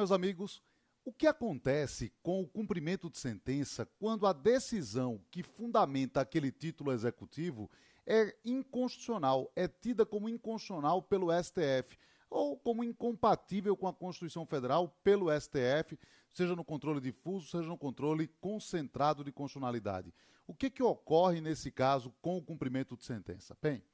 [0.00, 0.62] Meus amigos,
[1.04, 6.90] o que acontece com o cumprimento de sentença quando a decisão que fundamenta aquele título
[6.90, 7.70] executivo
[8.06, 11.98] é inconstitucional, é tida como inconstitucional pelo STF
[12.30, 15.98] ou como incompatível com a Constituição Federal pelo STF,
[16.32, 20.14] seja no controle difuso, seja no controle concentrado de constitucionalidade.
[20.46, 23.54] O que, que ocorre nesse caso com o cumprimento de sentença?
[23.60, 23.84] Bem,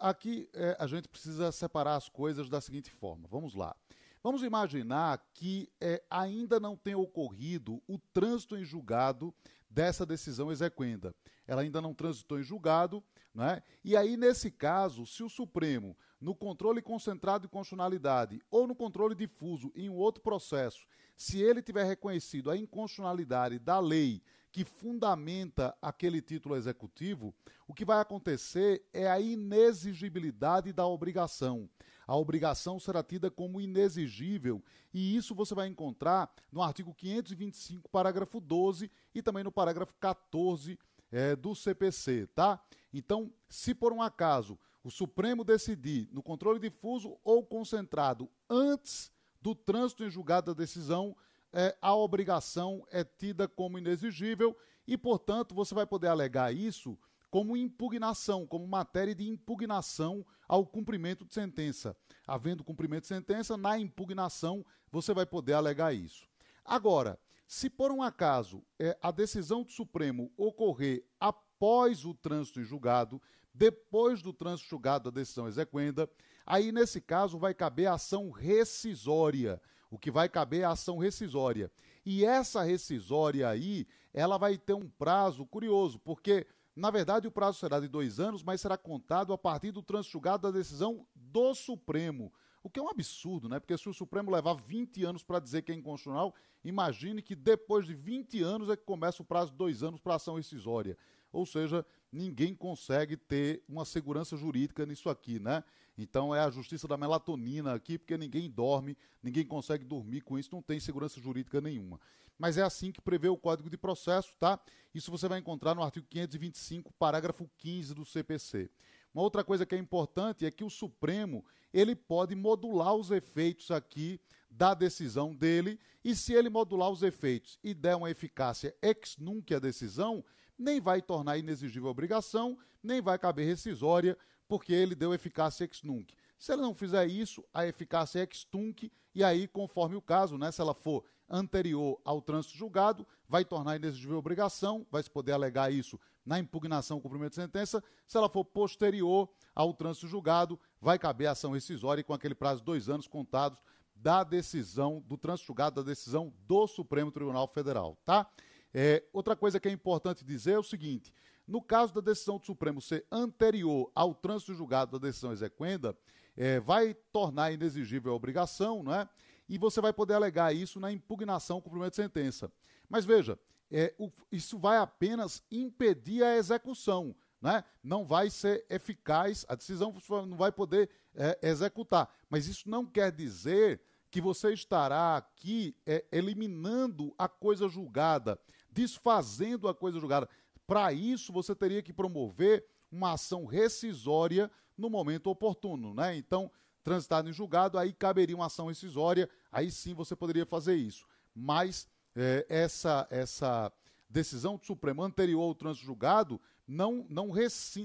[0.00, 3.28] aqui é, a gente precisa separar as coisas da seguinte forma.
[3.30, 3.76] Vamos lá.
[4.24, 9.34] Vamos imaginar que é, ainda não tenha ocorrido o trânsito em julgado
[9.68, 11.14] dessa decisão exequenda.
[11.46, 13.62] Ela ainda não transitou em julgado, né?
[13.84, 19.14] e aí, nesse caso, se o Supremo, no controle concentrado de constitucionalidade ou no controle
[19.14, 25.76] difuso em um outro processo, se ele tiver reconhecido a inconstitucionalidade da lei que fundamenta
[25.82, 27.34] aquele título executivo,
[27.68, 31.68] o que vai acontecer é a inexigibilidade da obrigação.
[32.06, 38.40] A obrigação será tida como inexigível, e isso você vai encontrar no artigo 525, parágrafo
[38.40, 40.78] 12 e também no parágrafo 14
[41.10, 42.60] é, do CPC, tá?
[42.92, 49.54] Então, se por um acaso o Supremo decidir no controle difuso ou concentrado antes do
[49.54, 51.16] trânsito em julgado da decisão,
[51.52, 56.98] é, a obrigação é tida como inexigível e, portanto, você vai poder alegar isso
[57.34, 61.96] como impugnação, como matéria de impugnação ao cumprimento de sentença.
[62.24, 66.28] Havendo cumprimento de sentença, na impugnação você vai poder alegar isso.
[66.64, 72.64] Agora, se por um acaso é, a decisão do Supremo ocorrer após o trânsito em
[72.64, 73.20] julgado,
[73.52, 76.08] depois do trânsito julgado da decisão exequenda,
[76.46, 79.60] aí nesse caso vai caber a ação rescisória.
[79.90, 81.68] O que vai caber é a ação rescisória.
[82.06, 86.46] E essa rescisória aí, ela vai ter um prazo curioso, porque,
[86.76, 90.12] na verdade, o prazo será de dois anos, mas será contado a partir do trânsito
[90.12, 92.32] julgado da decisão do Supremo.
[92.64, 93.60] O que é um absurdo, né?
[93.60, 97.86] Porque se o Supremo levar 20 anos para dizer que é inconstitucional, imagine que depois
[97.86, 100.96] de 20 anos é que começa o prazo de dois anos para ação rescisória.
[101.34, 105.64] Ou seja, ninguém consegue ter uma segurança jurídica nisso aqui, né?
[105.98, 110.50] Então é a justiça da melatonina aqui, porque ninguém dorme, ninguém consegue dormir com isso,
[110.52, 112.00] não tem segurança jurídica nenhuma.
[112.38, 114.60] Mas é assim que prevê o Código de Processo, tá?
[114.94, 118.70] Isso você vai encontrar no artigo 525, parágrafo 15 do CPC.
[119.12, 123.70] Uma outra coisa que é importante é que o Supremo ele pode modular os efeitos
[123.72, 129.16] aqui da decisão dele e se ele modular os efeitos e der uma eficácia ex
[129.18, 130.24] nunc à decisão,
[130.58, 134.16] nem vai tornar inexigível a obrigação, nem vai caber rescisória,
[134.46, 136.14] porque ele deu eficácia ex nunc.
[136.38, 140.36] Se ele não fizer isso, a eficácia é ex tunc, e aí, conforme o caso,
[140.36, 145.10] né, se ela for anterior ao trânsito julgado, vai tornar inexigível a obrigação, vai se
[145.10, 147.82] poder alegar isso na impugnação ao cumprimento de sentença.
[148.06, 152.66] Se ela for posterior ao trânsito julgado, vai caber ação rescisória com aquele prazo de
[152.66, 153.58] dois anos contados
[153.94, 158.28] da decisão, do trânsito julgado da decisão do Supremo Tribunal Federal, tá?
[158.74, 161.14] É, outra coisa que é importante dizer é o seguinte:
[161.46, 165.96] no caso da decisão do Supremo ser anterior ao trânsito julgado da decisão exequenda,
[166.36, 169.08] é, vai tornar inexigível a obrigação, né?
[169.48, 172.50] E você vai poder alegar isso na impugnação com cumprimento de sentença.
[172.88, 173.38] Mas veja,
[173.70, 177.14] é, o, isso vai apenas impedir a execução.
[177.40, 177.62] Né?
[177.82, 179.94] Não vai ser eficaz, a decisão
[180.26, 182.08] não vai poder é, executar.
[182.30, 188.38] Mas isso não quer dizer que você estará aqui é, eliminando a coisa julgada,
[188.74, 190.28] desfazendo a coisa julgada.
[190.66, 196.16] Para isso, você teria que promover uma ação rescisória no momento oportuno, né?
[196.16, 196.50] Então,
[196.82, 201.06] transitado em julgado, aí caberia uma ação rescisória, aí sim você poderia fazer isso.
[201.34, 203.72] Mas é, essa essa
[204.08, 207.32] decisão do Supremo anterior ao trânsito julgado não, não,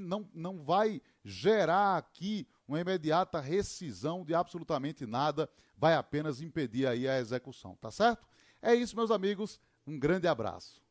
[0.02, 7.08] não, não vai gerar aqui uma imediata rescisão de absolutamente nada, vai apenas impedir aí
[7.08, 8.28] a execução, tá certo?
[8.62, 10.82] É isso, meus amigos, um grande abraço.